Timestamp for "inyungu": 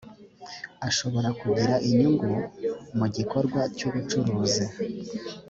1.89-2.31